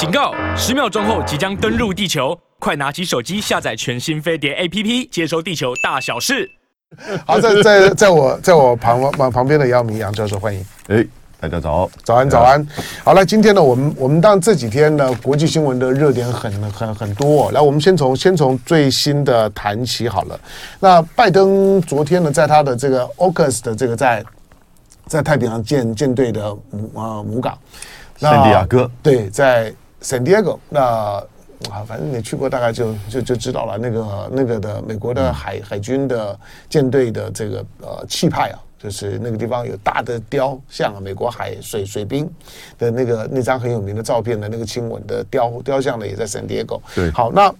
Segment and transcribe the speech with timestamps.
[0.00, 0.32] 警告！
[0.56, 6.50] 十秒钟后即将登陆地球，快拿起手机下载全新飞碟 APP，接收地球大小事。
[7.26, 10.64] 好，在在在我在我旁旁旁边的姚明杨教授，欢迎。
[10.88, 11.06] 哎，
[11.38, 12.66] 大家早，早安，早安。
[13.04, 17.50] 好了，今天呢，我们我们当然这几天呢，国际新闻的热点很很很多哦。
[17.52, 20.40] 来，我们先从先从最新的谈起好了。
[20.78, 24.24] 那拜登昨天呢，在他的这个 AUKUS 的这个在
[25.04, 27.58] 在太平洋舰舰队的母啊母港。
[28.16, 29.72] 圣地亚哥，对，在
[30.02, 30.80] San Diego，那
[31.70, 33.78] 啊，反正你去过，大概就就就知道了。
[33.78, 42.28] 那个那个的美国的海海军的舰队的这个呃气派啊，就是那个地方有大的雕像啊，美国海水水兵
[42.78, 46.80] 的那个那张很有名的照片的那个亲吻的雕雕像呢，也在 San Diego。
[46.94, 47.54] 对，好，那。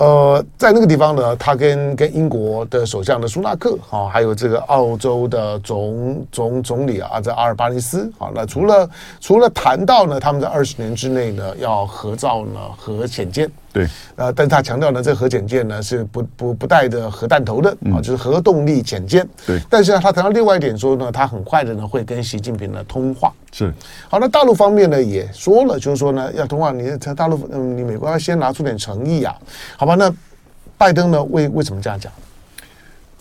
[0.00, 8.88] 呃，在那个地方呢，他跟跟英国的首相的苏纳克，啊，还有这个澳洲的总总总理啊，这阿尔巴尼斯，啊，那除了
[9.20, 13.50] 除了谈到呢，他们在二十年之内呢要合照呢核潜舰。
[13.72, 19.24] 对，呃，但是他强调呢，这核潜舰呢是不不不带着核弹头的啊，就是核动力潜舰。
[19.46, 23.32] 对，但是呢，他谈到另外一点说呢，他很快的呢会跟习近平呢通话。
[23.52, 23.72] 是，
[24.08, 29.36] 好，那大陆方面呢也说了，就是说呢要通话，你在大陆，嗯，你美国要先拿出点诚意啊，
[29.76, 29.94] 好吧？
[29.94, 30.12] 那
[30.76, 32.12] 拜登呢为为什么这样讲？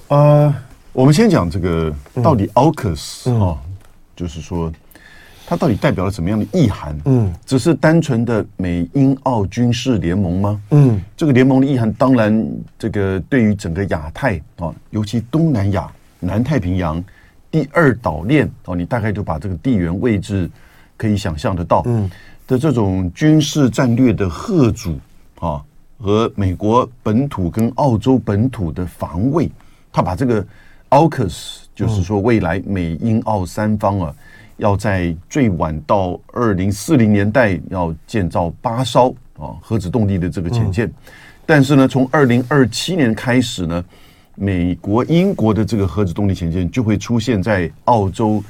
[0.07, 0.55] 呃，
[0.93, 3.57] 我们先讲这个到底 AUKUS 啊，
[4.15, 4.71] 就是说。
[5.49, 6.95] 它到底代表了什么样的意涵？
[7.05, 10.61] 嗯，只是单纯的美英澳军事联盟吗？
[10.69, 12.47] 嗯，这个联盟的意涵，当然，
[12.77, 17.03] 这个对于整个亚太啊，尤其东南亚、南太平洋
[17.49, 20.47] 第二岛链哦，你大概就把这个地缘位置
[20.95, 21.81] 可以想象得到。
[21.87, 22.07] 嗯，
[22.45, 24.99] 的这种军事战略的贺主
[25.39, 25.59] 啊，
[25.99, 29.49] 和美国本土跟澳洲本土的防卫，
[29.91, 30.45] 他把这个
[30.91, 34.13] AUKUS，就是说未来美英澳三方啊。
[34.59, 40.91] 要在最晚到二零四零年代要建造八艘啊核子动力的这个潜舰，
[41.45, 43.83] 但是呢，从二零二七年开始呢，
[44.35, 48.43] 美国、英国的这个核子动力潜舰就会出现在澳洲，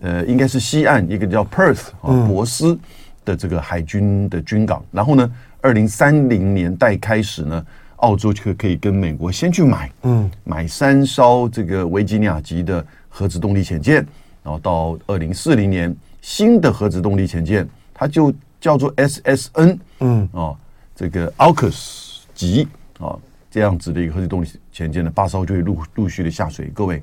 [0.00, 2.78] 呃，应该是西岸一个叫 Perth 啊博斯
[3.24, 4.84] 的这个海军的军港。
[4.90, 7.64] 然后呢，二零三零年代开始呢，
[7.96, 14.04] 澳洲就可以跟美国先去买，嗯，买三艘这个维吉尼亚级的核子动力潜舰。
[14.42, 20.56] 然后到二零四零年，新的核子动力潜舰，它就叫做 SSN，嗯，哦，
[20.96, 22.66] 这个 AUKUS 级
[22.98, 23.16] 啊，
[23.50, 26.66] 这样子的一个核子动力潜舰的八艘就会陆陆续的下水。
[26.74, 27.00] 各位，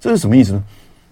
[0.00, 0.64] 这是什么意思呢？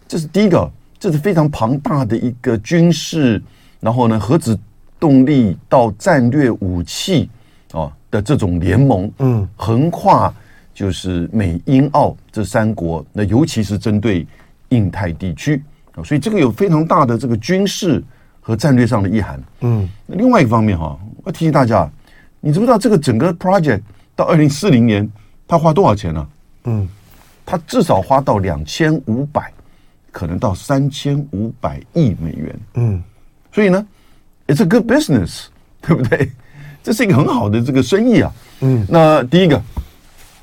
[0.08, 0.68] 这是第一个，
[0.98, 3.40] 这是非常庞大的一个军事，
[3.78, 4.58] 然后呢，核子
[4.98, 7.30] 动力到战略武器
[7.70, 10.34] 啊的这种联盟，嗯，横跨
[10.74, 14.26] 就是美英澳这三国，那尤其是针对。
[14.70, 15.62] 印太地区
[15.94, 18.02] 啊，所以这个有非常大的这个军事
[18.40, 19.42] 和战略上的意涵。
[19.60, 21.90] 嗯，那另外一个方面哈，我提醒大家，
[22.40, 23.80] 你知不知道这个整个 project
[24.14, 25.10] 到二零四零年，
[25.46, 26.28] 它花多少钱呢？
[26.64, 26.88] 嗯，
[27.44, 29.52] 它至少花到两千五百，
[30.10, 32.60] 可能到三千五百亿美元。
[32.74, 33.02] 嗯，
[33.52, 33.86] 所以呢
[34.46, 35.46] ，it's a good business，
[35.80, 36.30] 对不对？
[36.82, 38.32] 这是一个很好的这个生意啊。
[38.60, 39.60] 嗯，那第一个，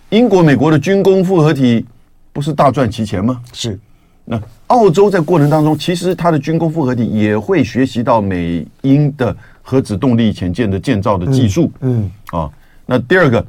[0.10, 1.86] 英国、美国的军工复合体
[2.32, 3.42] 不是大赚其钱吗？
[3.54, 3.80] 是。
[4.26, 11.70] 那澳洲在过程当中，其实它的军工复合体也会学习到美英的核子动力潜舰的建造的技术。
[11.82, 12.50] 嗯，嗯啊，
[12.86, 13.46] 那第二个，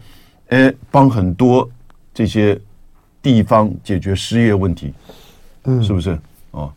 [0.49, 1.69] 呃，帮很多
[2.13, 2.59] 这些
[3.23, 4.93] 地方解决失业问题，
[5.65, 6.19] 嗯，是不是
[6.51, 6.69] 啊？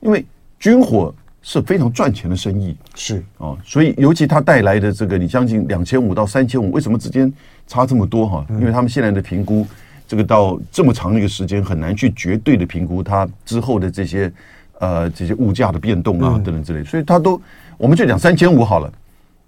[0.00, 0.22] 因为
[0.58, 7.32] 军火是非常赚钱的生意，是啊，所以尤其它带来的这个，你将近两千五到三千五，为什么之间
[7.66, 8.44] 差这么多哈？
[8.50, 9.66] 因为他们现在的评估。
[10.08, 14.32] 这个到这么长的一个时间，很难去绝对的评估它之后的这些
[14.78, 17.40] 呃这些物价的变动啊等等之类，所以它都
[17.76, 18.92] 我们就讲三千五好了。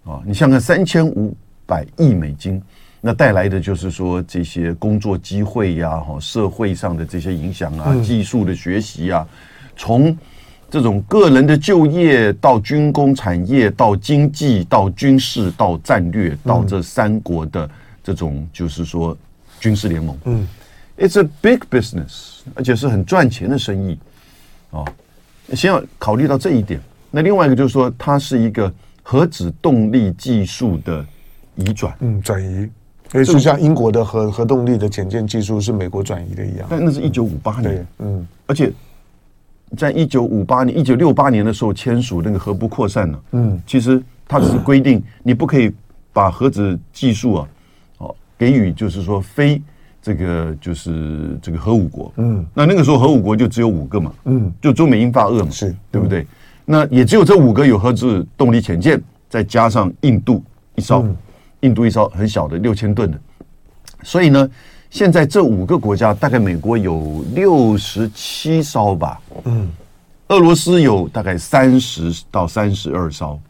[0.04, 2.60] 啊，你想想三千五百亿美金，
[3.00, 9.24] 那带来的就是说这些工作机会呀、哈社会上的这些影响啊，技术的学习啊，
[9.76, 10.16] 从
[10.68, 17.70] 这种个人的就业到军工产业到经济到军事到战略到这三国的
[18.02, 19.16] 这种就是说。
[19.60, 20.46] 军事联盟，嗯
[20.96, 23.98] ，It's a big business，而且是很赚钱的生意，
[24.70, 24.84] 啊，
[25.54, 26.80] 先要考虑到这一点。
[27.10, 28.72] 那另外一个就是说，它是一个
[29.02, 31.04] 核子动力技术的
[31.56, 32.68] 移转，嗯，转移，
[33.10, 36.66] 所以就像英国的核核动力的潜舰技术是美国转移的一样。
[36.70, 38.72] 但那是一九五八年，嗯，而且
[39.76, 45.72] 在一九五八年、一九六八年的时候签署那个核不扩散了，嗯，其实它只是规定你不可以
[46.12, 47.48] 把核子技术啊。
[48.38, 49.60] 给予就是说非
[50.00, 55.74] 这个就是这个核武国，嗯，那那个时候核武国就只有五个嘛，嗯，就中美英法俄嘛，是。
[55.90, 56.26] 对不对？
[56.64, 60.42] 那也只有这五个有核子动力潜舰，再加上印度
[60.76, 61.16] 一艘，嗯、
[61.60, 63.18] 印度一艘很小的六千吨的，
[64.02, 64.48] 所以呢，
[64.88, 69.68] 现在这五个国家大概美国有六十七艘吧，嗯，
[70.28, 73.40] 俄罗斯有大概三十到三十二艘，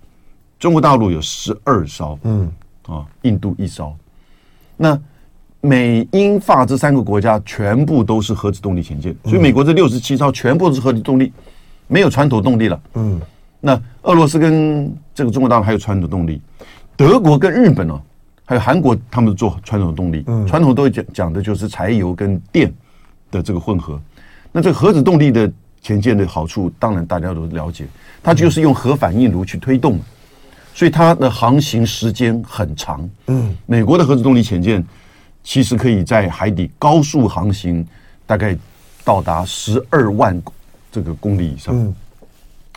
[0.58, 2.50] 中国大陆有十二艘，嗯，
[2.86, 3.94] 啊，印度一艘，
[4.78, 4.98] 那。
[5.60, 11.32] 美英法这三个国家全部都是核子动力潜舰，所以美国这六十七艘全部是核子动力，
[11.88, 12.80] 没有传统动力了。
[12.94, 13.20] 嗯，
[13.58, 16.40] 那俄罗斯跟这个中国大陆还有传统动力，
[16.96, 18.00] 德国跟日本呢，
[18.44, 22.72] 还有韩国，他们做传统动力，传统都会讲讲的就是柴油跟电
[23.28, 24.00] 的这个混合。
[24.52, 25.50] 那这个核子动力的
[25.82, 27.84] 潜舰的好处，当然大家都了解，
[28.22, 29.98] 它就是用核反应炉去推动，
[30.78, 33.10] 所以它的航行时间很长。
[33.26, 34.84] 嗯，美国的核子动力潜舰。
[35.42, 37.86] 其实可以在海底高速航行，
[38.26, 38.54] 大概
[39.02, 40.38] 到达十二万
[40.92, 41.94] 这个公里以上，嗯，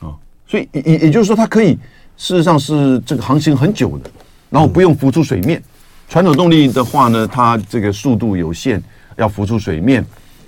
[0.07, 0.15] 啊，
[0.47, 1.73] 所以也也就是说，它可以
[2.15, 4.09] 事实上是这个航行很久的，
[4.49, 5.61] 然后不用浮出水面。
[6.07, 8.81] 传统动力的话呢，它这个速度有限，
[9.17, 10.05] 要浮出水面，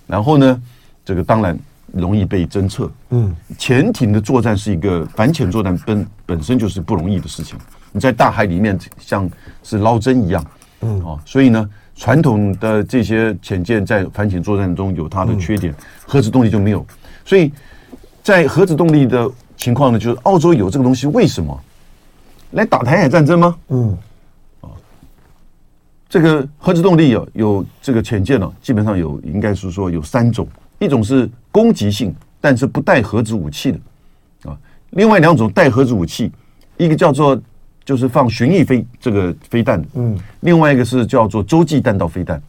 [0.07, 0.61] 然后呢，
[1.03, 1.59] 这个当然
[1.93, 2.91] 容易被侦测。
[3.11, 7.57] 嗯，潜艇的作战是一个反潜作战本本身就是不容易的事情，
[7.91, 9.29] 你在大海里面像
[9.63, 10.45] 是捞针一样，
[10.81, 11.69] 嗯，哦，所以呢。
[11.95, 15.71] 传统的这些潜舰在反潜作战中有它的缺点，
[16.07, 16.83] 核子动力就没有。
[17.23, 17.51] 所以
[18.23, 21.55] 在核子动力的情况呢，就是澳洲有这个东西，为什么
[22.53, 23.55] 来打台海战争吗？
[23.67, 23.95] 嗯，
[24.61, 24.73] 啊，
[26.09, 30.47] 这个核子动力有有这个潜舰呢，基本上有应该是说有三种，
[30.79, 33.79] 一种是攻击性，但是不带核子武器的。
[34.49, 34.57] 啊，
[34.89, 36.29] 另外两种带核子武器，
[36.75, 37.41] 一个叫做。
[37.85, 42.41] 就是放巡弋飞这个飞弹，嗯，另外一个是叫做洲际弹道飞弹，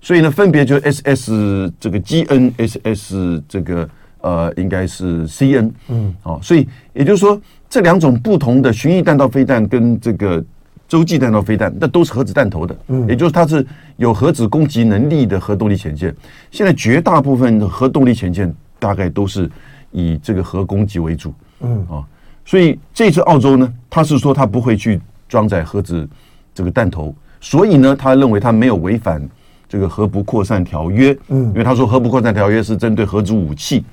[0.00, 3.86] 所以呢，分别就 S S 这个 G N，S S 这个
[4.22, 7.38] 呃，应该是 C N，嗯，好，所以也就是说，
[7.68, 10.42] 这两种不同的巡弋弹道飞弹跟这个
[10.88, 13.64] 洲际弹道飞弹，那都是核子弹头的，嗯，也就是它是
[13.98, 16.12] 有核子攻击能力的核动力潜舰。
[16.50, 19.50] 现在绝大部分的核动力潜舰大概都是
[19.92, 22.02] 以这个核攻击为主，嗯啊。
[22.46, 24.98] 所以这次澳洲呢，他是说他不会去
[25.28, 26.08] 装载核子
[26.54, 29.22] 这个弹头，所以呢，他认为他没有违反
[29.68, 31.14] 这个核不扩散条约。
[31.28, 33.84] 嗯，因为他说核不扩散条约是针对核子武器。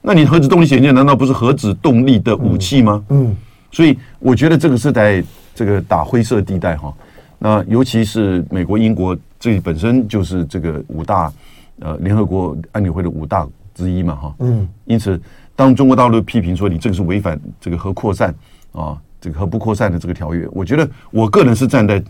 [0.00, 3.04] 那你核子动力潜舰难道不是核子动力的武器吗？
[3.08, 3.34] 嗯，
[3.72, 5.22] 所以我觉得这个是在
[5.54, 6.94] 这个打灰色地带哈。
[7.38, 11.32] 那尤其是美国、英国，这本身就是这个五大
[11.80, 14.34] 呃联合国安理会的五大之一嘛哈。
[14.40, 15.20] 嗯，因此。
[15.56, 18.34] 当中国大陆批评说你这个是违反这个核扩散
[18.72, 22.02] 啊，这个核不扩散的这个条约，我觉得我个人是站在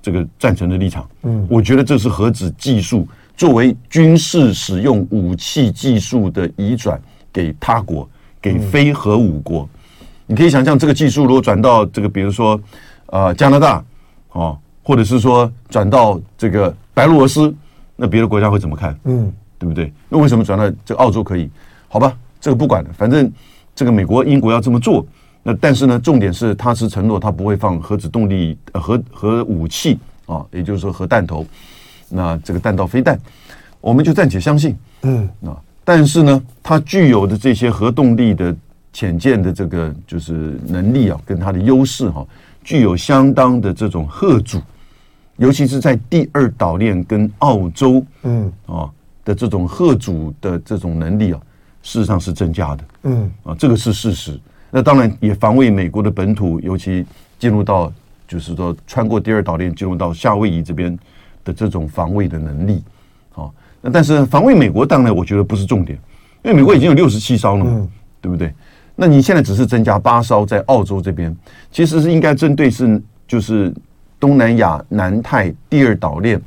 [0.00, 1.06] 这个赞成的立场。
[1.24, 3.06] 嗯，我觉得这是核子技术
[3.36, 6.98] 作为军事使用武器技术的移转
[7.30, 8.08] 给他国，
[8.40, 9.68] 给非核武国。
[10.26, 12.60] 你可以想象，这个技术如果转到这个，比如说
[13.06, 13.84] 呃加拿大
[14.32, 17.54] 哦，或者是说转到这个白俄罗斯，
[17.96, 18.98] 那别的国家会怎么看？
[19.04, 19.92] 嗯，对不对？
[20.08, 21.48] 那为什么转到这个澳洲可以？
[21.88, 22.16] 好吧。
[22.40, 23.32] 这个不管了，反正
[23.74, 25.06] 这个美国、英国要这么做。
[25.42, 31.46] 那但是呢，重点是他是承诺他不会放核子动力、呃、核核武器啊，也就是说核弹头。
[32.10, 33.18] 那这个弹道飞弹，
[33.80, 34.76] 我们就暂且相信。
[35.04, 38.54] 嗯啊，但是呢，它具有的这些核动力的
[38.94, 42.26] 潜舰的这个就是能力啊，跟它的优势哈、啊，
[42.62, 44.62] 具有相当的这种贺阻，
[45.36, 48.88] 尤其是在第二岛链跟澳洲嗯啊
[49.22, 51.40] 的这种贺阻的这种能力啊。
[51.82, 54.40] 事实上是增加的，嗯啊，这个是事实。
[54.70, 57.04] 那当然也防卫美国的本土，尤其
[57.38, 57.92] 进入到
[58.26, 60.98] 就是说穿过第二岛链进入到夏威夷这边
[61.44, 62.82] 的这种防卫的能力，
[63.34, 63.50] 啊，
[63.82, 65.98] 那但是防卫美国当然我觉得不是重点，
[66.42, 67.88] 因为美国已经有六十七艘了嘛，嗯，
[68.22, 68.50] 对不对？
[68.96, 71.34] 那你现在只是增加八艘在澳洲这边，
[71.70, 73.74] 其实是应该针对是就是
[74.18, 76.40] 东南亚南太第二岛链，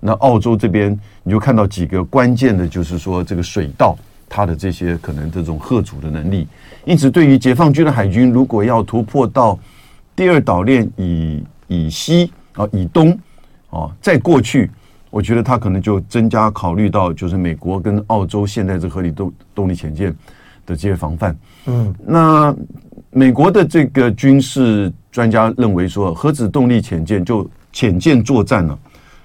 [0.00, 3.96] 那澳洲这边你就看到几个关键的，就是说这个水道。
[4.34, 6.48] 它的这些可能这种荷阻的能力，
[6.86, 9.58] 因此对于解放军的海军，如果要突破到
[10.16, 13.10] 第二岛链以以西啊以东
[13.68, 14.70] 啊再过去，
[15.10, 20.16] 我觉得它可能就增加考虑到就是美国跟澳洲现在这核子动动力潜舰
[20.66, 21.36] 的这些防范。
[21.66, 22.54] 嗯，那
[23.10, 28.78] 美国的这个军事专家认为说，核子动力潜舰就潜舰作战呢，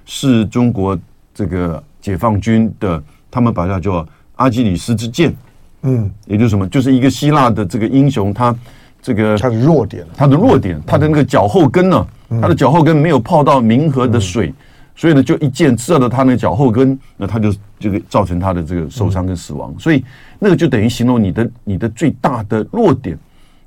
[0.05, 0.97] 是中国
[1.33, 4.07] 这个解放军的，他们把它叫。
[4.37, 5.35] 阿基里斯之剑，
[5.81, 8.55] 嗯，也就是什么，就是一个希腊的这个英雄，他
[9.01, 12.07] 这个他的弱点，他的弱点，他的那个脚后跟呢，
[12.39, 14.53] 他的脚后跟没有泡到冥河的水，
[14.97, 20.03] 所以呢，就一箭射到他那个脚后跟，那他就这个造成他的这个受伤跟死亡，所以
[20.39, 23.15] 那个就等于形容你的你的最大的弱点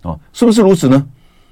[0.02, 1.06] 啊，是不是如此呢？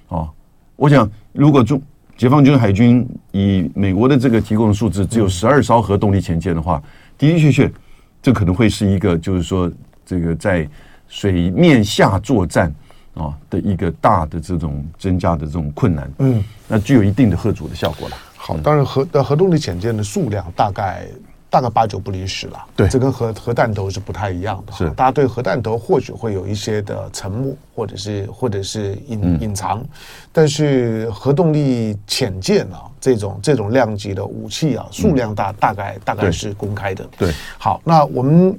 [0.08, 0.28] 啊，
[0.74, 1.80] 我想，如果中
[2.16, 6.82] 解放军海军以美国的这个提供的数字只有十二艘核动力潜舰的话，
[7.16, 7.72] 的的确确，
[8.20, 9.70] 这可能会是一个就是说
[10.04, 10.68] 这个在
[11.06, 12.74] 水面下作战
[13.14, 16.10] 啊的一个大的这种增加的这种困难。
[16.18, 18.16] 嗯，那具有一定的吓阻的效果了。
[18.38, 21.06] 好，当然核的核动力潜舰的数量大概。
[21.50, 24.72] 大概八九不离十了，对，这跟核核弹头是不太一样的。
[24.74, 29.82] 是，大家对核弹头或许会有一些的沉默，或者是或者是隐隐藏，
[30.30, 37.08] 但是核动力潜舰啊，这种这种量级的武器啊，数量大大概大概是公开的。
[37.16, 38.54] 对，好，那我们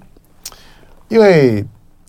[1.09, 1.57] 因为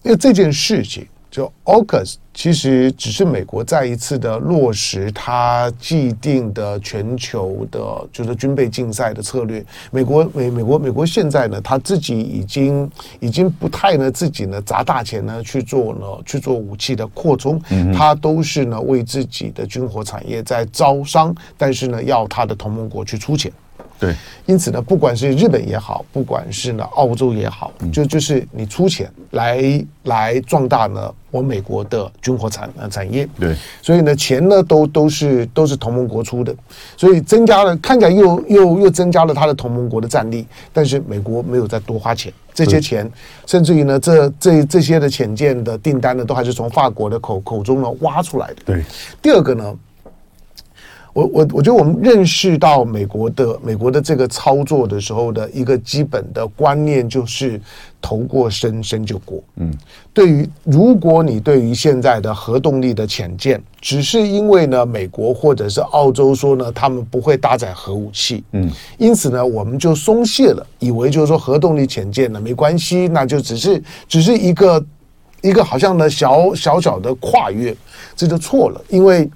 [0.02, 1.06] 因为这件事情。
[1.30, 9.64] 就 AUKUS 其实只是美国再一次的落实它既定的全球的，就是军备竞赛的策略。
[9.90, 17.60] 美国美美国美国现在呢，他自己已经已经不太呢自己呢砸大钱呢去做呢去做武器的扩充，
[17.94, 23.52] 他都是呢为自己的军火产业在招商，但是呢要他的同盟国去出钱。
[23.98, 24.14] 对，
[24.46, 33.28] 因此呢，不管是日本也好，不管是呢澳洲也好，就就是你出钱来来壮大呢我美国的军火产呃产业。
[33.38, 36.54] 对，所以呢钱呢都都是都是同盟国出的，
[36.96, 43.10] 所以增加了看起来又又又增加了他的同盟国的战力，但是美国没有再多花钱，这些钱
[43.46, 48.56] 甚至于呢这这这些的潜舰的订单呢都还是从法国的口口中呢挖出来的。
[48.64, 48.82] 对，
[49.20, 49.74] 第二个呢。
[51.12, 57.60] 我我我觉得我们认识到美国的美国的这个操作的时候的一个基本的观念就是
[58.00, 59.42] 头过身身就过。
[59.56, 59.72] 嗯，
[60.14, 74.84] 对于如果你对于现在的核动力的潜舰，只是因为呢美国或者是澳洲说呢他们不会搭载核武器，嗯，因此呢我们就松懈了，以为就是说核动力潜舰呢没关系，那就只是只是一个
[75.42, 77.76] 一个好像呢小小小的跨越，
[78.14, 79.28] 这就错了，因为。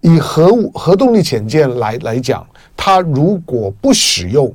[0.00, 4.52] 以核武核动力潜舰来来讲，它如果不使用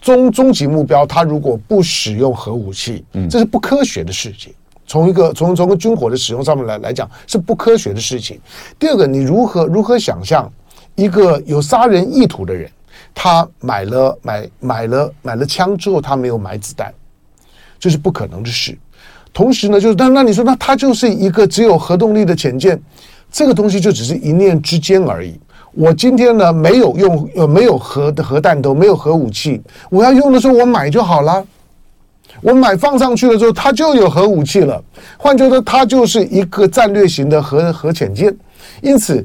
[0.00, 4.52] 终终极目标，它如果不使用核武器，嗯，这是不科学的事情。
[4.86, 8.40] 从一个从从个军火的使用上面来来讲，是不科学的事情。
[8.78, 10.50] 第二个，你如何如何想象
[10.94, 12.70] 一个有杀人意图的人，
[13.14, 16.92] 他买了买买了买了枪之后，他没有买子弹，
[17.78, 18.76] 这是不可能的事。
[19.32, 22.80] 同时呢，就是那那你说，那他就是一个只有核动力的潜舰。
[23.30, 25.38] 这个东西就只是一念之间而已。
[25.72, 31.44] 我今天呢，没有用，呃，没有核的核弹头，没有核武器，我要用的时候我买就好了。
[32.40, 34.82] 我买放上去了之后，它就有核武器了。
[35.16, 38.34] 换句话说，它就是一个战略型的核核潜舰。
[38.80, 39.24] 因此。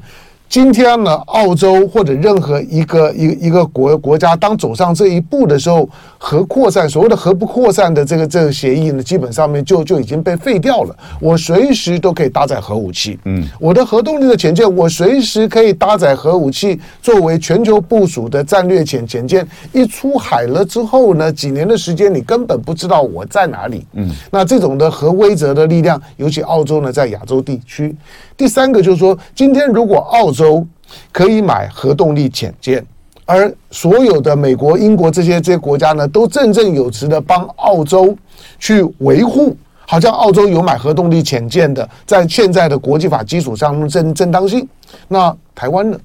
[0.54, 10.96] 今天呢，澳洲或者任何一个一个一个国国家，当走上这一步的时候，核扩散所谓的核不扩散的这个这个协议呢，基本上面就就已经被废掉了。
[11.20, 19.44] 我随时都可以搭载核武器，嗯，我的核动力的潜舰，我随时可以搭载核武器，作为全球部署的战略潜潜舰。
[19.72, 27.96] 一出海了之后呢，几年的时间你根本不知道我在哪里，嗯，那这种的核威慑的力量，尤其澳洲呢，在亚洲地区。
[28.36, 30.66] 第三个就是说，今天如果澳洲
[31.12, 32.86] 可以买核动力潜舰，
[33.26, 38.18] 而所有的美国、英国这些这些国家呢，都振振有词的帮澳洲
[38.60, 39.56] 去维护，
[39.88, 44.68] 好像澳洲有买核动力潜舰的，在现在的国际法基础上正正当性，
[45.08, 45.98] 那台湾呢？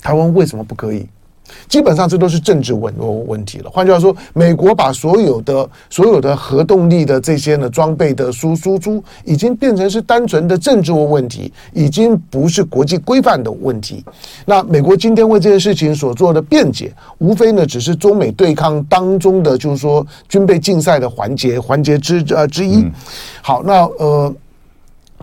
[0.00, 1.06] 台湾为什么不可以？
[1.68, 2.92] 基本上这都是政治问
[3.26, 3.70] 问题了。
[3.70, 14.04] 换句话说，美国把所有的所有的核动力的这些呢装备的输输出，已经变成是单纯的政治问题，已经不是国际规范的问题。
[14.46, 22.84] 那美国今天为这件事情所做的辩解，无非呢只是中美对抗当中的就是说军备竞赛的环节环节之呃之一。
[23.42, 24.34] 好，那呃，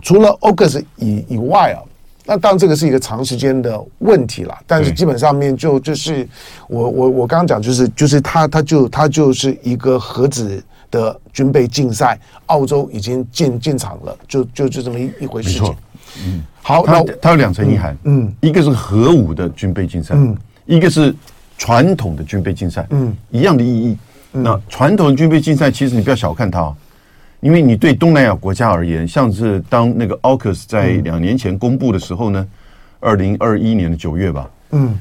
[0.02, 1.82] 除了 AUKUS 以以外啊。
[2.24, 4.56] 那当然，这个是一个长时间的问题了。
[4.66, 6.26] 但是基本上面就就是
[6.68, 15.74] 我我我刚刚讲就是就是他他就他就是一个核子的军备竞赛，澳洲已经进进场了，就就就这么一一回事情。
[16.24, 20.36] 嗯，好，那它有两层意涵，嗯，一个是核武的军备竞赛，嗯，
[20.66, 21.14] 一个是
[21.56, 23.96] 传统的军备竞赛，嗯，一样的意义。
[24.30, 26.72] 那传统的军备竞赛，其实你不要小看它。
[27.42, 32.46] 因为你对东南亚国家而言，像是当那个 AUKUS 在两年前公布的时候呢，
[33.00, 34.96] 二零二一年的九月吧，嗯，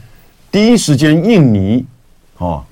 [0.50, 1.86] 第一时间印尼
[2.40, 2.64] 哦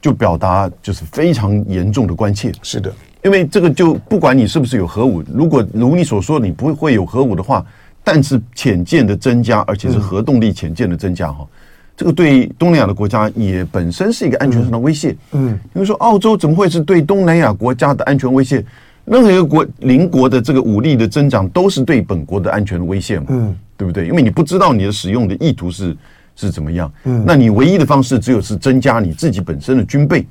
[0.00, 2.50] 就表达就是非常严重的关切。
[2.62, 2.90] 是的，
[3.22, 7.62] 因为这个就不管你是不是有核武，如果如你所说你不会有核武的话，
[8.02, 11.46] 但是潜舰的增加，而且是核动力潜舰的增加哈，
[11.94, 15.14] 这个对东南亚的国家也本身是一个安全上的威胁。
[15.32, 18.64] 嗯，因为说澳洲怎么会是对东南亚国家的安全威胁？
[19.10, 24.06] 任何一个国邻国的这个武力的增长，都是对本国的安全的威胁嘛，嗯，对不对？
[24.06, 25.96] 因为你不知道你的使用的意图是
[26.36, 30.24] 是怎么样，嗯，那你唯一的方式只有是增加你自己本身的军备，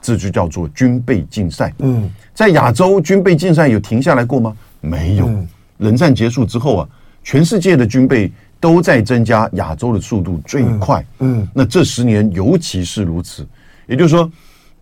[0.00, 4.56] 这就叫做军备竞赛，嗯，在亚洲军备竞赛有停下来过吗？
[4.80, 5.28] 没有，
[5.76, 6.88] 冷战结束之后啊，
[7.22, 13.46] 全世界的军备都在增加，亚洲的速度最快，嗯，那这十年尤其是如此，
[13.86, 14.32] 也就是说。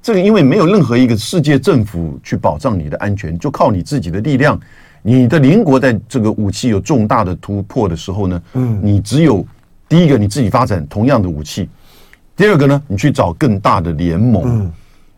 [0.03, 4.59] 这个因为没有任何一个世界政府去保障你的安全，就靠你自己的力量。
[5.03, 9.47] 你的邻国在这个武器有重大的突破的时候呢，嗯，你只有
[9.89, 11.69] 第一个你自己发展同样的武器，
[12.37, 14.71] 第二个呢，你去找更大的联盟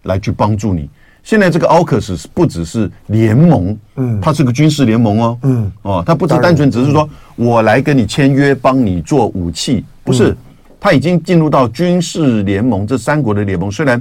[0.05, 0.89] 来去帮助你。
[1.25, 10.37] 现在这个 AUKUS 不只是联盟，嗯，它是个军事联盟哦，嗯，哦，它不是单纯只是说我来跟你签约，帮你做武器，不是，
[10.81, 14.01] 它已经进入到军事联盟这三国的联盟，虽然。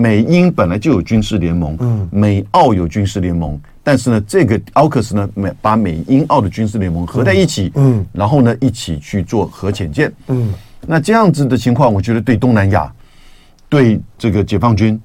[0.00, 10.54] 美英本来就有军事联盟，嗯，美澳有军事联盟，但是呢，这个 AUKUS 呢，美把美英澳的军事联盟合在一起，嗯，然后呢，一起去做核潜舰，嗯，
[10.86, 12.90] 那这样子的情况，我觉得对东南亚，
[13.68, 14.98] 对这个解放军，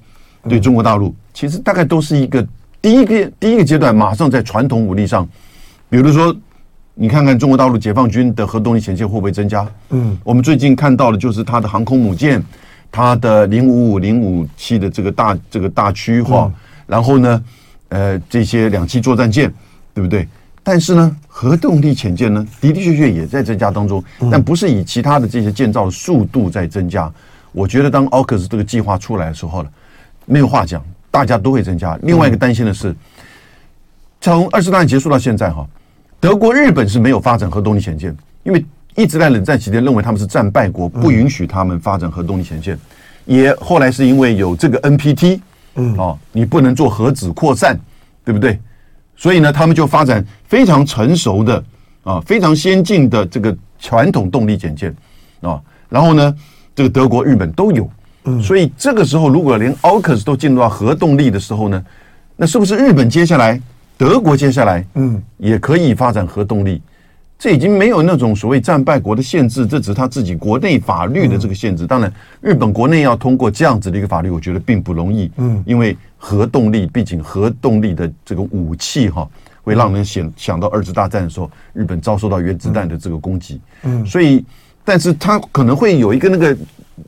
[0.48, 2.48] 对中国大陆，其实大概都是一个
[2.80, 5.28] 第一个第一个阶段，马上在传统武力上，
[5.90, 6.34] 比如说，
[6.94, 9.68] 你看看中国大陆解放军的核动力潜舰会不会增加？
[9.90, 12.42] 嗯，我们最近看到的就是它的航空母舰。
[12.96, 16.50] 它的零五五零五七的这个大这个大区化，
[16.86, 17.44] 然后呢，
[17.90, 19.52] 呃，这些两栖作战舰，
[19.92, 20.26] 对不对？
[20.62, 27.12] 但是呢，核动力潜舰呢，的的确确也在增加当中，但不是以其他的这些建造的速度在增加。
[27.52, 29.68] 我觉得当 AUKUS 这个计划出来的时候呢，
[30.24, 31.98] 没有话讲，大家都会增加。
[32.02, 32.96] 另外一个担心的是，
[34.22, 35.66] 从二次大战结束到现在哈，
[36.18, 38.64] 德国、日本是没有发展核动力潜舰，因为。
[38.96, 42.78] 一直在冷战期间认为他们是战败国，不允许他们发展核动力前线。
[43.26, 45.40] 也后来是因为有这个 NPT，
[45.74, 47.78] 嗯，哦，你不能做核子扩散，
[48.24, 48.58] 对不对？
[49.16, 51.62] 所以呢，他们就发展非常成熟的
[52.04, 54.94] 啊，非常先进的这个传统动力潜舰
[55.40, 55.60] 啊。
[55.88, 56.34] 然后呢，
[56.74, 57.90] 这个德国、日本都有。
[58.24, 61.84] 嗯，所以这个时候如果连 AUKUS 都进入到核动力的时候呢，
[62.36, 63.60] 那是不是日本接下来、
[63.98, 66.80] 德国接下来，嗯，也可以发展核动力？
[67.38, 71.86] 这已经没有那种所谓战败国的限制，这只是他自己国内法律的这个限制。
[71.86, 75.30] 当然，日本国内要通过这样子的一个法律，我觉得并不容易。
[75.36, 79.28] 嗯，因为核动力，毕竟核动力的这个武器哈，
[79.62, 83.60] 会让人想想到二次大战的时候，日本遭受到原子弹的这个攻击。
[83.82, 84.42] 嗯，所以，
[84.82, 86.56] 但是它可能会有一个那个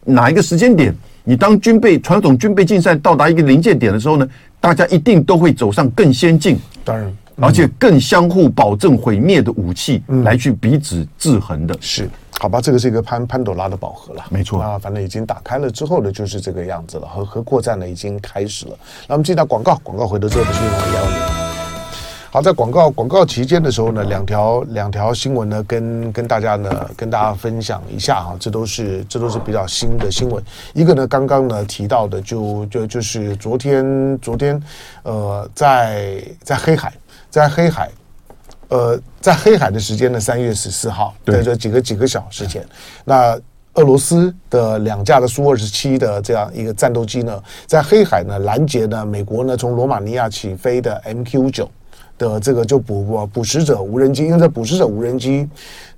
[0.04, 4.28] 哪一个时间点，你当军备传统军备竞赛到达一个临界点的时候呢，
[4.60, 6.58] 大家一定都会走上更先进。
[6.84, 7.10] 当然。
[7.40, 12.08] 而且更相互保证毁灭的武器，来去彼此制衡的，是
[12.40, 12.60] 好吧？
[12.60, 14.78] 这个是一个潘潘朵拉的宝盒了，没错啊。
[14.78, 17.06] 反正已经打开了之后呢，就是这个样子了。
[17.08, 18.78] 核核扩战呢，已经开始了。
[19.08, 21.48] 那我们进到广告，广告回头之后的新闻幺零。
[22.30, 28.36] 好，在广告广告期间的时候呢，两条两条新闻呢，跟跟大家呢，跟大家分享一下哈。
[28.38, 30.42] 这都是这都是比较新的新闻。
[30.74, 34.62] 一个呢，刚刚呢提到的就，就就就是昨天昨天，
[35.02, 36.92] 呃，在在黑海。
[37.30, 37.90] 在黑海，
[38.68, 42.66] 呃，在黑海的时间呢，三月十四号，在这几个几个小时前，
[43.04, 43.38] 那
[43.74, 51.70] 俄罗斯的两架的苏二十七的这样一个战斗机呢，在黑海呢拦截呢美国呢从罗马尼亚起飞的 MQ 九
[52.18, 55.48] 的这个就捕捕食者无人机，因为这捕食者无人机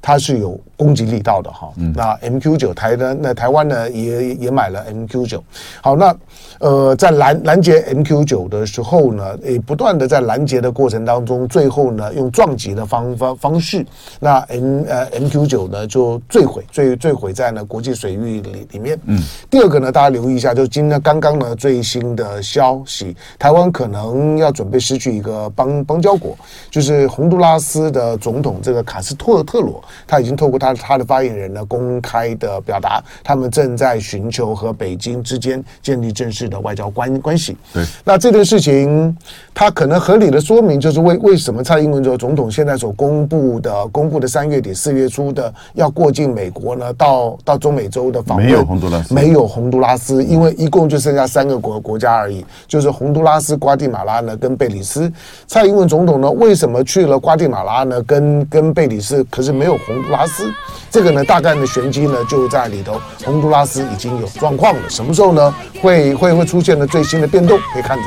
[0.03, 1.73] 它是有攻击力道的哈。
[1.95, 5.43] 那 MQ 九台呢，那台湾呢也也买了 MQ 九，
[5.81, 6.15] 好那。
[6.59, 13.83] 呃，在拦拦截 MQ 九的时候呢，诶，不断的在拦截的过程当中，最后呢，用撞击的方方方式，
[14.19, 19.01] 那 M 呃 MQ 九呢就坠毁，坠坠毁在呢国际水域里里面。
[19.07, 19.19] 嗯。
[19.49, 26.37] 第二个呢，大家留意一下，就是今天刚刚呢最新的消息，台湾可能要准备失去一个邦邦交国，
[26.71, 39.17] 就是洪都拉斯的总统这个卡斯特特罗，他已经透过他他的发言人呢公开的表达，他们正在寻求和北京之间建立正式的外交关关系，对，那这件事情，
[39.55, 55.11] 他可能合理的说明就是为为什么蔡英文总总统现在所公布的公布的三月底四月初的要过境美国呢，到到中美洲的访问没有洪都拉斯，没有洪都拉斯，因为一共就剩下三个国国家而已，就是洪都拉斯、瓜地马拉呢跟贝里斯。
[55.47, 58.03] 蔡英文总总统呢为什么去了瓜地马拉呢？
[58.05, 60.51] 跟跟贝里斯，可是没有洪都拉斯？
[60.91, 65.55] 这个呢大概的玄机呢就在里头，洪都拉斯已经有状况了，什么时候呢？
[65.83, 66.31] 会会。
[66.41, 68.05] 会出现了最新的变动，可以看着。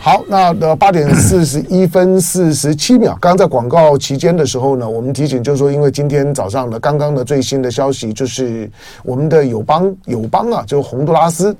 [0.00, 8.70] 好，那的八点四十一分四十七秒，刚刚在广告期间的时候呢，我们提醒就是说，因为今天早上呢，刚刚的最新的消息就是
[9.02, 11.56] 我们的友邦友邦啊，就是洪都拉斯。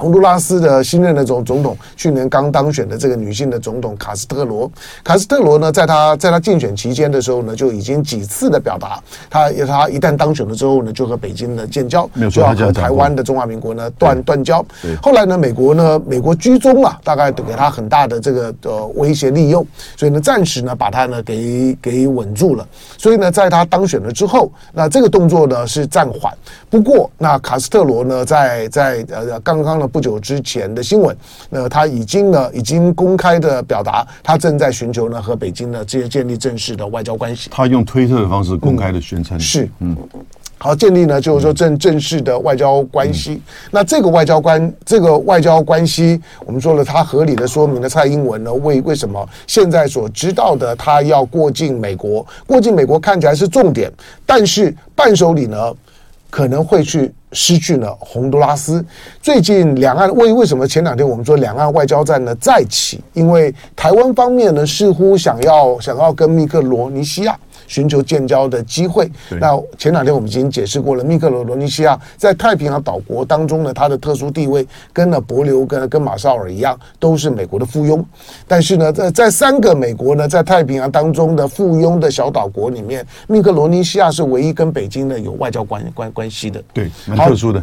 [0.00, 4.70] 洪都拉斯的新任的总总统，去年刚当选的这个女性的总统卡斯特罗。
[5.04, 14.64] 卡斯特罗呢，在他在他竞选期间的时候呢，就已经几次的表达，他他一旦当选了之后呢，就和北京的建交，就要和台湾的中华民国呢断断交。
[15.02, 19.66] 后来呢，美国呢，美国居中啊，大概给他很大的这个呃威胁利用，
[19.98, 22.66] 所以呢，暂时呢把他呢给给稳住了。
[22.96, 26.32] 所以呢，在他当选了之后，那这个动作呢是暂缓。
[26.70, 31.14] 不过，那卡斯特罗呢，在在呃刚刚呢不久之前的新闻，
[31.50, 37.50] 那他已经呢已经公开的表达，他正在寻求呢和北京呢这些建立正式的外交关系。
[37.52, 39.96] 他用推特的方式公开的宣称、嗯、是嗯。
[40.62, 43.32] 好，建立呢，就是说正正式的外交关系。
[43.32, 53.90] 嗯、那这个外交关，这个外交关系，我们说了，他合理的说明了蔡英文呢，为为什么现在所知道的，他要过境美国，过境美国看起来是重点，
[54.26, 55.74] 但是伴手礼呢，
[56.28, 58.84] 可能会去失去了洪都拉斯。
[59.20, 63.00] 最近两岸为为什么前两天我们说两岸外交战呢再起？
[63.12, 67.38] 因为台湾方面呢，似乎想要想要跟密克罗尼西亚。
[67.70, 69.08] 寻求建交的机会。
[69.40, 78.04] 那前两天我们已经解释过了，密克罗尼西亚在太平洋岛国当中呢，它的特殊地位跟了伯琉跟跟马绍尔一样，都是美国的附庸。
[78.48, 86.60] 但是呢，在在三个美国呢在太平洋当中的附庸的小岛国里面，密克罗尼西亚是唯一跟北京呢有外交关关关系的。
[86.72, 87.62] 对，蛮特殊的。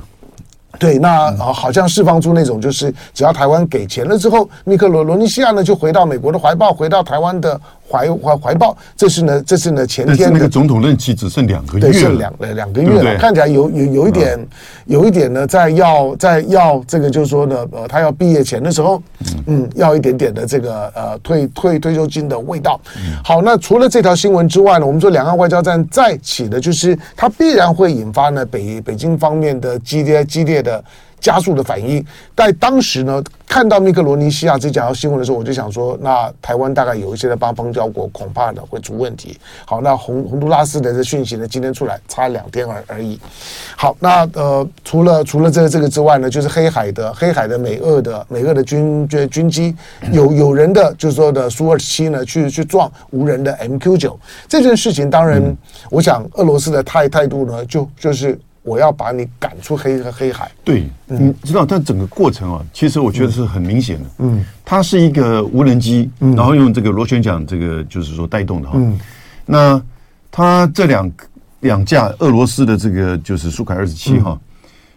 [0.79, 7.59] 对，那好像释放出那种就是只要台湾给钱了之后，密克罗罗尼西亚呢就回到美国的怀抱，回到台湾的。
[7.89, 14.37] 怀怀怀抱，这是呢，这是呢，前天那个总统任期只剩两个月，对，剩两两个月了，看起来有有有一点，
[14.85, 19.01] 有一点呢，在要在要这个，就是说呢，呃，他要毕业前的时候，
[19.45, 22.79] 嗯，要一点点的这个呃退退退休金的味道。
[23.23, 30.83] 好，那除了这条新闻之外呢，我们说两岸外交战再起的，就是它必然会引发呢北北京方面的激烈激烈的。
[31.19, 32.03] 加速的反应，
[32.35, 39.37] 在当时呢，看到密克罗尼西亚这条新闻的时候，我就想说，那台湾大概有一些的八方交国，恐怕呢会出问题。
[39.65, 43.19] 好，那洪洪都拉斯的这讯息呢，今天出来差两天而而已。
[43.75, 49.75] 好，那呃，除了除了这个这个之外呢，就是黑海的黑海的美俄的美俄的军军军机，
[50.11, 55.57] 有有人的就是说的苏二七呢，去去撞无人的 MQ 九这件事情，当然，嗯、
[55.89, 58.39] 我想俄罗斯的态态度呢，就就是。
[58.67, 60.51] 我要把你赶出黑黑海。
[60.61, 64.09] 对，你知道，但整个过程啊，其实我觉得是很明显的。
[64.17, 68.73] 嗯，它是一个无人机，然后用这个螺旋桨，这个就是说带动的哈。
[68.75, 68.99] 嗯，
[69.45, 69.81] 那
[70.29, 71.09] 它这两
[71.61, 74.37] 两架俄罗斯的这个就是苏凯二十七哈，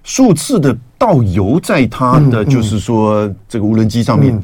[0.02, 4.36] 数次的倒油在它的就是说这个无人机上面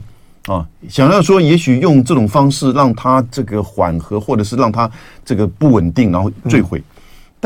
[0.46, 4.88] 啊，想要说也许用这种方式让它这个缓和，或者是让它
[5.24, 6.80] 这个不稳定，然后坠毁。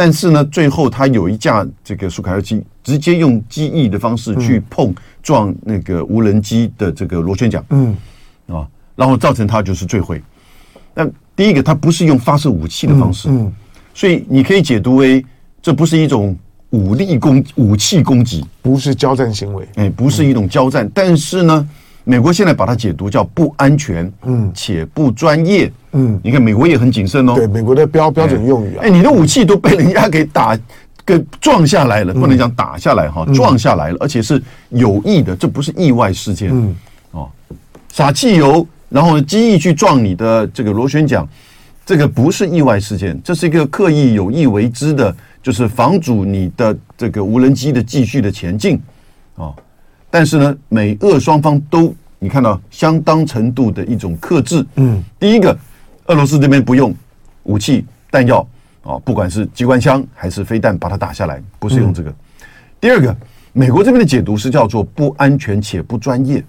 [0.02, 7.94] 但是呢，最后他有一架这个苏凯二机，直接用机翼的方式去碰撞那个无人机的这个螺旋桨，嗯，
[8.46, 10.22] 啊，然后造成它就是坠毁。
[10.94, 13.52] 那第一个，它不是用发射武器的方式，嗯，
[13.92, 15.22] 所以你可以解读为
[15.60, 16.34] 这不是一种
[16.70, 20.90] 武力攻武器攻击，不是交战行为，哎，不是一种交战。
[20.94, 21.68] 但是呢，
[22.04, 25.70] 美国现在把它解读叫不安全，嗯，且不专业。
[25.92, 27.34] 嗯，你看美国也很谨慎哦。
[27.34, 28.82] 对，美国的标标准用语啊。
[28.82, 30.58] 哎，你的武器都被人家给打，
[31.04, 36.50] 给撞下来了，不能讲打下来哈，撞下来了，而且是有意的，这不是意外事件。
[36.52, 36.74] 嗯，
[37.10, 37.28] 哦，
[37.92, 41.26] 撒汽油，然后机翼去撞你的这个螺旋桨，
[41.84, 48.80] 这个不是意外事件，这是一个刻意有意为之的，就是防阻你的这个无人机的继续的前进。
[49.34, 49.54] 哦，
[50.10, 54.64] 但是呢，美俄双方都你看到相当程度的一种克制。
[54.76, 55.56] 嗯，第一个。
[56.06, 56.92] 俄罗斯这边不用
[57.44, 58.44] 武器弹药
[58.82, 62.12] 啊，不管是机关枪还是飞弹，把它打下来，不是用这个。
[62.80, 63.16] 第二个，
[63.52, 66.42] 美国这边的解读是叫做不安全且不专业，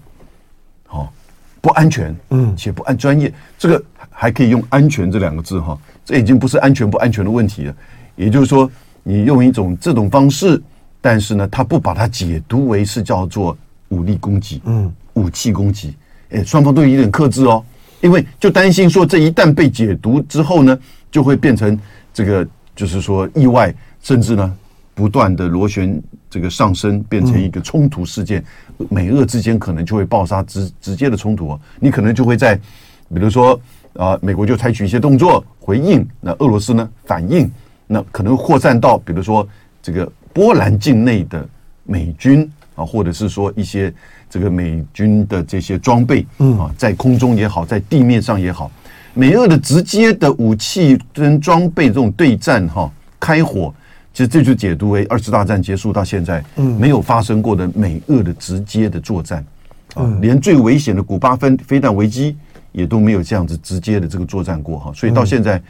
[0.88, 1.12] 好，
[1.60, 7.74] 不安全，嗯，且不安专业，这个还可以用“安全”这两个字哈，这已经不是安全不安全的问题了。
[8.16, 8.68] 也就是说，
[9.04, 10.60] 你用一种这种方式，
[11.02, 13.54] 但是呢，他不把它解读为是叫做
[13.88, 15.94] 武力攻击，嗯，武器攻击，
[16.30, 17.62] 哎，双方都有点克制哦。
[18.00, 20.78] 因为就担心说，这一旦被解读之后呢，
[21.10, 21.78] 就会变成
[22.14, 24.56] 这个，就是说意外，甚至呢
[24.94, 28.42] 不断的螺旋这个上升，变成一个冲突事件，
[28.88, 31.50] 美俄之间可能就会爆发直直接的冲突。
[31.50, 33.60] 哦你可能就会在，比如说
[33.94, 37.48] 啊，美国就采取一些动作回应，那俄罗斯呢反应，
[37.86, 39.46] 那可能扩散到比如说
[39.80, 41.48] 这个波兰境内的
[41.84, 43.92] 美军啊，或者是说一些。
[44.32, 46.58] 这个美军的这些装备，嗯。
[46.58, 48.70] 啊，在空中也好，在地面上也好，
[49.12, 52.90] 美俄的直接的武器跟装备这种对战哈，
[53.20, 53.74] 开火，
[54.14, 59.44] 其实这就解读为二次大战结束到现在，嗯，没有发生过的美俄的直接的作战，
[59.92, 62.34] 啊，连最危险的古巴分飞弹危机
[62.72, 65.62] 也都没有这样子直接的这个作战过哈，所以到现在，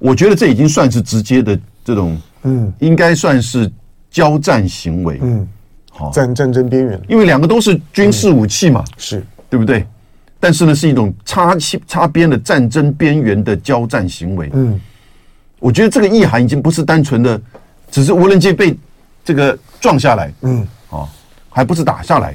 [0.00, 3.70] 我觉得这已经算是直接的这种，嗯，应该算是
[4.10, 5.48] 交战行为，嗯，
[5.90, 9.24] 好，战战争边缘，因为两个都是军事武器嘛，是。
[9.50, 9.86] 对不对？
[10.38, 14.78] 但是呢，是一种擦擦边的战争边缘的交战行为，嗯，
[15.58, 17.40] 我觉得这个意涵已经不是单纯的。
[17.90, 18.78] 只是无人机被
[19.24, 21.08] 这个撞下来，嗯，啊，
[21.48, 22.34] 还不是打下来。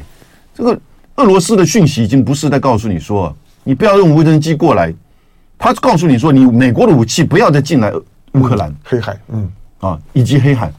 [0.55, 0.79] 这个
[1.17, 3.31] 俄罗斯的讯息已经不是在告诉你说，
[3.63, 4.91] 你不要用无人机过来，
[5.55, 7.93] 他告诉你说，你美国的武器不要再进来
[8.31, 10.73] 乌克兰、黑海，嗯，啊，以及黑海，啊，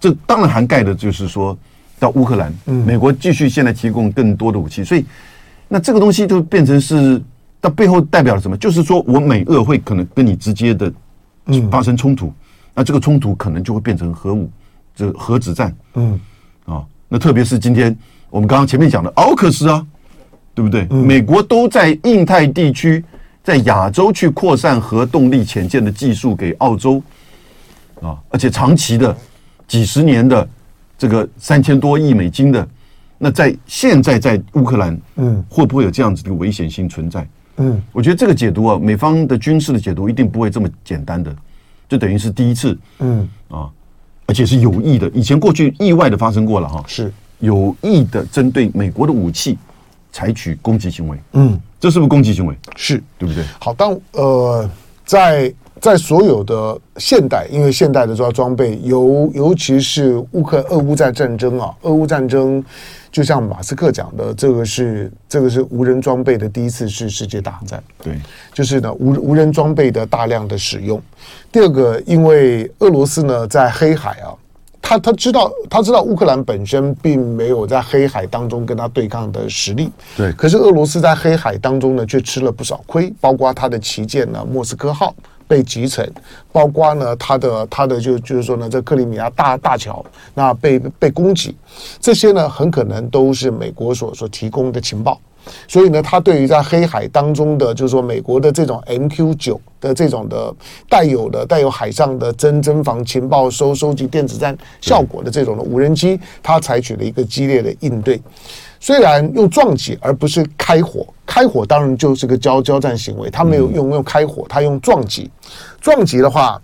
[0.00, 1.56] 这当然涵盖的就是说
[1.98, 5.04] 到乌克兰，嗯，美国继续现在提供更多的武器，所以
[5.68, 7.22] 那这个东西就变成是
[7.60, 8.56] 它背后代表了什么？
[8.56, 10.90] 就是说我美俄会可能跟你直接的
[11.70, 12.32] 发生冲突。
[12.72, 14.48] 那这个冲突可能就会变成核武，
[14.94, 16.18] 这核子战，嗯，
[16.64, 17.94] 啊，那特别是今天
[18.30, 19.84] 我们刚刚前面讲的奥克斯啊，
[20.54, 20.86] 对不对？
[20.86, 23.04] 美国都在印太地区，
[23.42, 27.02] 在亚洲去扩散核动力潜舰的技术给澳洲，
[28.00, 29.14] 啊，而且长期的
[29.70, 30.46] 几十年的
[30.98, 32.68] 这个三千多亿美金的，
[33.18, 37.24] 那在现在在乌克兰，嗯，会不会有这样子的危险性存在？
[37.58, 41.32] 嗯，我觉得这个解读啊，美方的军事的解读一定不会这么简单的。
[41.88, 43.70] 就等于是第一次，嗯啊，
[44.26, 45.08] 而且是有意的。
[45.10, 49.56] 以前过去意外的发生过了哈，是有意的针对美国的武器
[50.10, 51.16] 采取攻击行为。
[51.34, 52.56] 嗯，这是不是攻击行为？
[52.74, 53.44] 是对不对？
[53.60, 54.68] 好，当呃，
[55.04, 62.62] 在在所有的现代，因为现代的装装备，尤尤其是乌克俄乌战战争啊，俄乌战争。
[63.12, 67.82] 就像马斯克讲的，这个是这个是无人装备的第一次是世界大战。
[68.00, 68.16] 对，
[68.54, 71.02] 就是呢无无人装备的大量的使用。
[71.50, 74.30] 第二个，因为俄罗斯呢在黑海啊，
[74.80, 79.90] 他他知道他知道乌克兰本身并没有在黑海当中跟他对抗的实力。
[80.16, 85.12] 对，可是俄罗斯在黑海当中呢却吃了不少亏，包括他的旗舰呢莫斯科号。
[85.50, 86.08] 被集成，
[86.52, 91.56] 包括呢，他的他的就就是说呢，这克里米亚大大桥那被被攻击，
[92.00, 95.20] 这些呢很可能都是美国所所提供的情报，
[95.66, 100.54] 所以呢，他对于在黑海当中的就是说美国的这种 MQ 九的这种的
[100.88, 108.22] 带有的带有海上的侦侦防情报收收集电子战效果的这种的无人机，他采取了一个激烈的应对。
[108.80, 113.28] 虽然用撞击而不是开火，开火当然就是个交交战行为。
[113.28, 115.30] 他没有用用开火，他用撞击。
[115.80, 116.60] 撞击的话，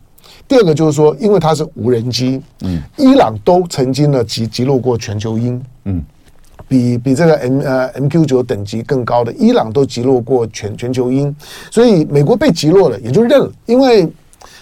[0.48, 6.02] 第二个就是说，因为它是无人机，嗯，伊朗都曾经呢击击落过全球鹰，嗯，
[6.66, 11.36] 比比这个 M 呃 MQ 九等级更高的伊朗都击落过全全球鹰，
[11.70, 14.10] 所以美国被击落了也就认了，因为。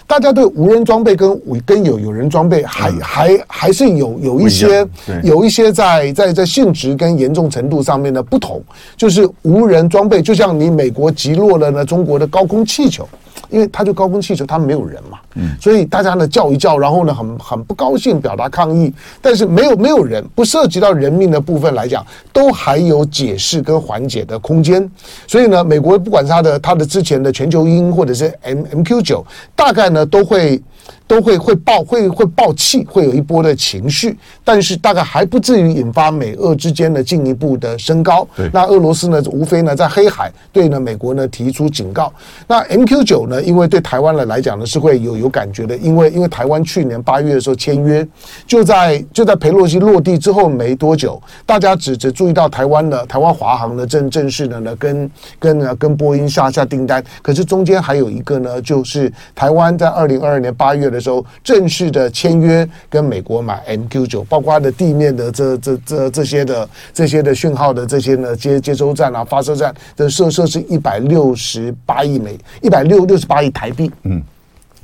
[0.07, 4.87] 大家对无人装备跟跟有有人装备还还还是有有一些
[5.23, 8.61] 有一些在在在性质跟严重程度上面的不同，
[8.95, 13.07] 就是无人装备就像你美国击落了呢中国的高空气球。
[13.49, 15.19] 因为他就高空气球，他没有人嘛，
[15.61, 18.93] 所以大家呢叫一叫，然后呢很很不高兴，表达抗议。
[19.21, 24.89] 但是没有没有人，不涉及到人命的部分来讲，都还有解释跟缓解的空间。
[25.27, 30.61] 所以呢，美国不管是他的他的之前的全球鹰或者是 M MQ 九，大概呢都会。
[31.07, 38.27] 都会会爆会会爆气，会有一波的情绪，但是大概还不至于引发美俄之间的进一步的升高。
[38.35, 42.11] 对，那俄罗斯呢，无非呢在黑海对呢美国呢提出警告。
[42.47, 48.05] 那 MQ 九呢，因为对台湾的来讲呢是会有有感觉的，因为因为台湾去年八月的时候签约，
[48.45, 74.21] 就在就在佩洛西落地之后没多久，大家只只注意到台湾的台湾华航呢正正式的呢跟跟呢跟波音下下订单，可是中间还有一个呢，就是台湾在二零二二年八月的时候正式的签约跟美国买 MQ 九，包括它的地面的这这这这些的这些的讯号的这些呢接接收站啊发射站的设设是一百六十八亿美一百六六十八亿台币，嗯，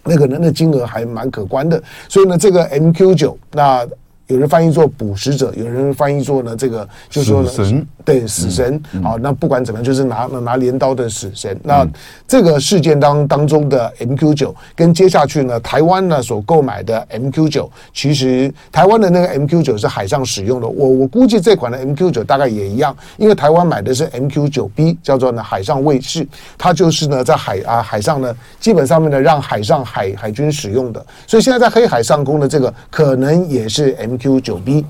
[0.04, 3.88] 那可能的金额还蛮可观的，所以呢这个 MQ 九那。
[4.32, 8.82] 有人翻译做捕食者，有人翻译做呢这个，就是说神对死神。
[9.04, 11.60] 好，那不管怎么样，就是拿拿镰刀的死神。
[11.64, 11.86] 那
[12.26, 20.68] 这个事件当当中的 MQ 九，跟接下去呢台湾呢所购买的 MQ 九，其实台湾的那个 MQ 九是海上使用的。
[20.68, 26.26] 我我估计这款的 MQ 九大概也一样，因为台湾买的是 MQ 九 B，叫做呢海上卫士，
[26.58, 31.06] 它就是呢在海啊海上呢基本上面呢让海上海海军使用的。
[31.28, 34.21] 所以现在在黑海上空的这个可能也是 MQ。
[34.22, 34.86] Q 九 B，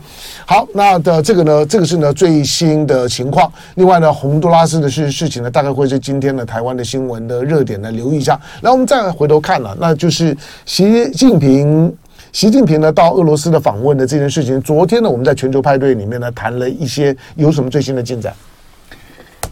[0.45, 3.49] 好，那的这个呢，这个是呢最新的情况。
[3.75, 8.37] 另外呢，洪都拉斯的事事情呢，大概会是今天的台湾的新闻的热点呢，留意一下。
[8.61, 11.95] 然后我们再回头看了，那就是习近平，
[12.33, 18.33] 习近平呢到俄罗斯的访问的这件事情，昨天呢我们在全球派对里面呢谈了一些，有什么最新的进展？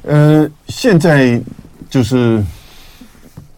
[0.04, 1.42] 呃，现在
[1.90, 2.38] 就是《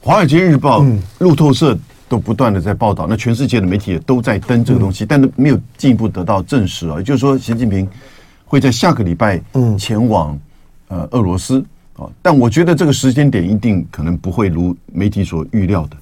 [0.01, 0.81] 华尔街日报》、
[1.19, 1.77] 路透社
[2.11, 6.97] 都不断的在报道，那全世界的媒体也都在登这个东西，但是没有进一步得到证实啊。
[6.97, 7.87] 也就是说，习近平
[8.43, 9.41] 会在下个礼拜
[9.79, 10.37] 前往
[10.89, 11.63] 呃俄罗斯
[11.95, 15.97] 啊，但我觉得这个时间点一定可能不会如媒体所预料的。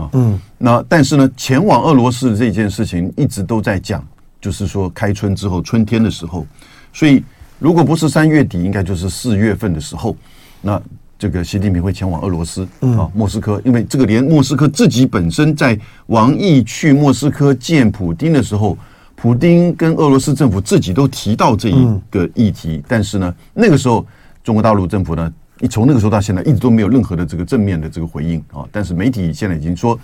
[0.00, 4.06] 啊，嗯，那但是呢，前往俄罗斯的这件事情一直都在讲，
[4.40, 6.46] 就是说开春之后，春天的时候，
[6.92, 7.24] 所以
[7.58, 10.16] 如果不是三月底，应该就是四月份的时候，
[10.60, 10.80] 那
[11.18, 18.78] 这个习近平会前往俄罗斯啊，莫斯科，因为这个连莫斯科自己本身在王毅去莫斯科见普丁的时候，
[19.16, 24.06] 普丁跟俄罗斯政府自己都提到这一个议题，但是呢，那个时候
[24.44, 25.32] 中国大陆政府呢。
[25.60, 28.64] 一从那个时候到现在，一直都没有任何的这个正面的这个回应啊。
[28.70, 29.98] 但是媒体现在已经说，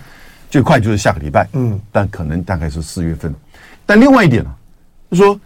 [0.49, 3.33] 最快就是下个礼拜，嗯，但可能大概是四月份。
[3.85, 4.53] 但另外一点呢，
[5.11, 5.39] 就说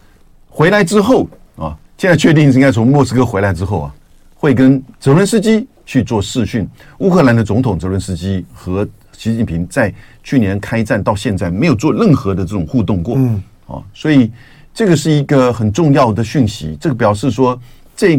[0.48, 3.96] 回来之后啊，现在确定是应该从莫斯科回来之后啊，
[4.42, 6.66] 会跟泽伦斯基去做视讯。
[7.00, 14.32] 乌克兰的总统泽伦斯基和习近平在去年开战到现在没有做任何的这种互动过，嗯，啊，所以
[14.74, 16.78] 这个是一个很重要的讯息。
[16.80, 17.60] 这个表示说，
[17.96, 18.18] 这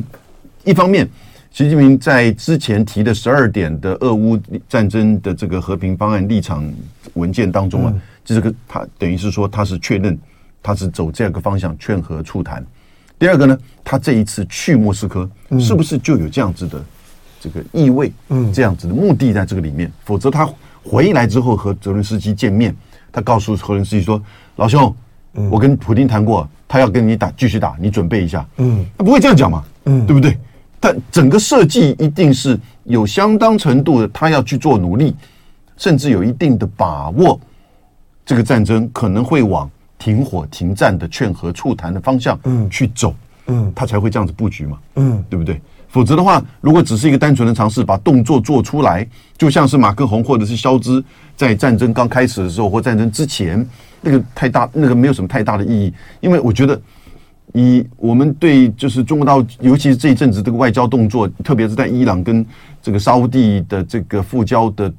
[0.62, 1.09] 一方面。
[1.52, 6.64] 习近平在之前提的十二点的俄乌战争的这个和平方案立场
[7.14, 10.16] 文件当中啊，这个他等于是说他是确认
[10.62, 12.64] 他是走这个方向劝和促谈。
[13.20, 15.28] 第二个呢，他这一次去莫斯科
[15.61, 16.83] 是不是就有这样子的
[17.38, 18.11] 这个意味？
[18.30, 19.92] 嗯，这样子的目的在这个里面。
[20.06, 20.48] 否则他
[20.83, 22.74] 回来之后和泽伦斯基见面，
[23.12, 24.20] 他告诉泽伦斯基说
[24.56, 24.96] ：“老兄，
[25.50, 29.62] 我跟普京谈过，他要跟你打，继续打，你准备一下。”嗯，他不会这样讲嘛？
[29.85, 30.38] 嗯，对不对？
[30.80, 35.14] 但整个设计一定是有相当程度的，他要去做努力，
[35.76, 37.38] 甚至有一定的把握，
[38.24, 42.36] 这个战争可能会往停火停战的劝和促谈的方向
[42.68, 43.14] 去走，
[43.46, 45.60] 嗯，他才会这样子布局嘛，嗯，对不对？
[45.88, 49.06] 否则的话，如果只是一个单纯的尝试把动作做出来，
[49.38, 51.04] 就像是马克宏或者是肖兹
[51.36, 53.64] 在战争刚开始的时候或战争之前，
[54.00, 56.80] 那个太大，那个没有什么太大的意义，因为我觉得。
[57.52, 62.46] 以我们对就是中国大陆，尤其是这一阵子这个外交动作，特别是在伊朗跟
[62.80, 64.94] 这个沙乌地的这个复交的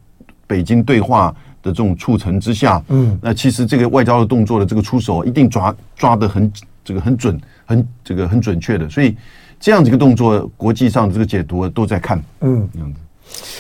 [0.47, 6.52] 北京对话的这种促成之下，嗯，那其实这个外交的动作的这个出手，一定抓抓得很
[6.84, 9.15] 这个很准，很这个很准确的，所以
[9.60, 13.00] 这样子一个动作，国际上的这个解读都在看，嗯，这样子。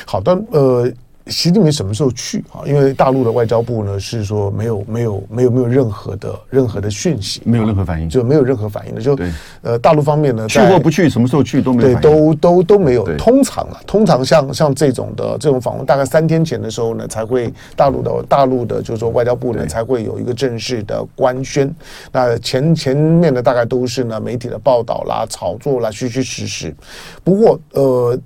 [0.05, 0.91] 好的，呃。
[1.31, 2.61] 习近平什么时候去啊？
[2.65, 9.01] 因为大陆的外交部呢是说没有没有没有没有任何的任何的讯息，没有任何反应，就没有任何反应的。
[9.01, 9.17] 就
[9.61, 13.05] 呃，大陆方面呢，去或不去，什么时候去都没有，对，都都都没有。
[13.17, 21.73] 通常啊，通常像像这种的这种访问，大概三天前的时候呢，才会大陆的大陆的，就是说外交部呢才会有一个正式的官宣。
[22.11, 26.75] 那前前面的大概都是呢媒体的报道啦、炒作啦、虚虚实实。
[27.23, 28.19] 不过呃。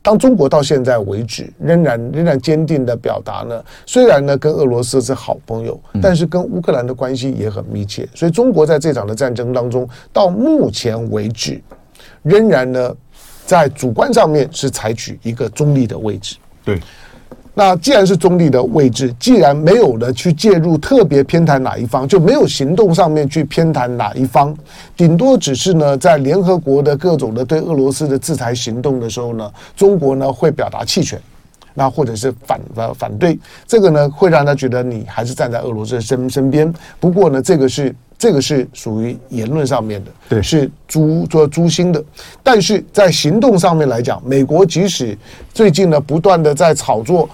[0.00, 8.08] 当中国到现在为止仍然仍然坚定的表达呢，虽然呢跟俄罗斯是好朋友，但是跟乌克兰的关系也很密切。
[8.14, 11.60] 所以中国在这场的战争当中，到目前为止，
[12.22, 12.94] 仍然呢
[13.44, 16.36] 在主观上面是采取一个中立的位置。
[16.64, 16.80] 对。
[17.58, 24.56] 那既然是中立的位置，既然没有了去介入，特别偏袒哪一方，就没有行动上面去偏袒哪一方，
[24.96, 31.20] 顶多只是呢，在联合国的各种的对俄罗斯的制裁行动的时候呢，中国呢会表达弃权，
[31.74, 36.72] 那或者是反呃反对，这个呢会让他觉得你还是站在俄罗斯身身边。
[37.00, 42.04] 不过呢，这个是这个是属于言论上面的，对，是诛做诛心的，
[42.42, 45.16] 但是在行动上面来讲，美国即使
[45.54, 47.30] 最近呢不断的在炒作。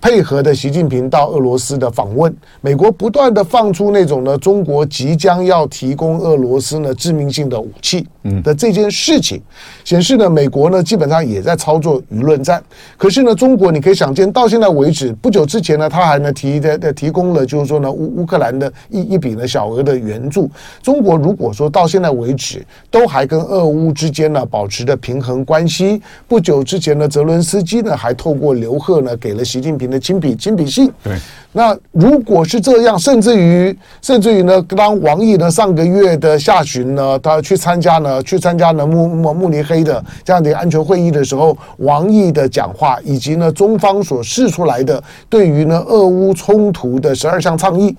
[0.00, 8.06] 配合的习近平到俄罗斯的访问，美国不断的放出那种呢，中国即将要提供俄罗斯呢致命性的武器
[8.42, 9.38] 的这件事情，
[9.84, 12.62] 显示呢，美国呢基本上也在操作舆论战。
[12.96, 20.50] 可是呢，中国你可以想见，到现在为止，不久之前呢，他还呢提的提供了就是说呢乌乌克兰的一一笔呢小额的援助。
[20.82, 29.89] 中国如果说到现在为止都还跟俄乌之间呢保持着平衡关系，不久之前呢，泽伦斯基呢还透过刘鹤呢给了习近平。
[29.90, 31.12] 的亲笔亲笔信，对。
[31.52, 47.96] 那如果是这样，甚至于甚至于呢，当王毅呢上个月的下旬呢，他去参加呢，去参加呢慕慕慕尼黑的这样的安全会议的时候，王毅的讲话以及呢中方所示出来的对于呢俄乌冲突的十二项倡议。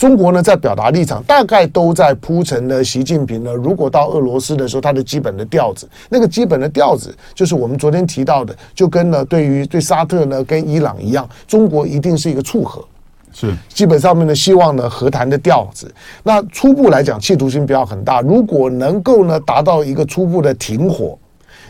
[0.00, 2.82] 中国呢，在表达立场，大概都在铺陈了。
[2.82, 12.82] 习近平呢，如果到俄罗斯的时候，他的基本的调子，那个基本的调子，就是我们昨天提到的，就跟呢，对于对沙特呢，跟伊朗一样，中国一定是一个促和，
[13.30, 15.94] 是基本上面呢，希望呢和谈的调子。
[16.22, 18.22] 那初步来讲，企图心不要很大。
[18.22, 21.18] 如果能够呢达到一个初步的停火。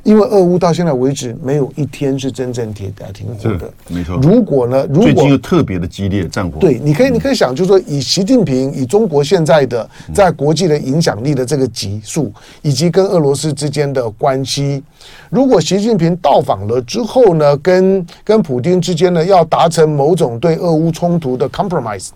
[0.03, 4.17] 因为俄乌到现在为止没有一天是真正停停火的，没错。
[4.23, 12.33] 如果呢，如果最近又特别的激烈战火，对，你可以你可以想，就是说以习近平以中国现在的在国际的影响力的这个级数，
[12.63, 14.83] 以及跟俄罗斯之间的关系，
[15.31, 22.09] 如果习近平到访了之后呢，跟跟普丁之间呢要达成某种对俄乌冲突的 compromise，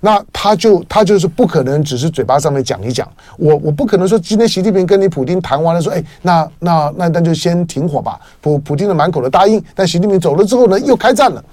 [0.00, 7.38] 那他就他就是不可能只是嘴巴上面讲一讲，我我不可能说今天习近平跟你普丁谈完了说，哎，那那那那就。
[7.38, 11.44] 先停火吧，普普丁的满口的答应，但习近平走了之后呢，又开战了，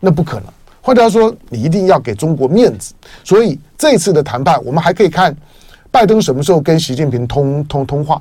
[0.00, 0.46] 那不可能。
[0.82, 2.92] 换句话说，你一定要给中国面子。
[3.22, 5.32] 所以这次的谈判，我们还可以看
[5.88, 8.20] 拜登什么时候跟习近平通通通话。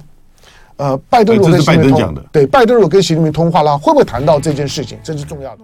[0.79, 4.97] 呃，拜登如果跟习近平通，对，拜登如果跟习近平通话了，会不会谈到这件事情？
[5.03, 5.63] 这是重要的。